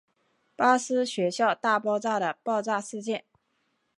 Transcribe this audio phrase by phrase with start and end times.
[0.55, 3.25] 巴斯学校大爆炸的爆炸事件。